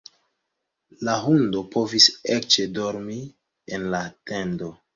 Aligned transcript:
La 1.09 1.17
hundo 1.25 1.61
povis 1.75 2.09
eĉ 2.37 2.59
dormi 2.81 3.21
en 3.79 3.89
la 3.97 4.05
tendo. 4.33 4.75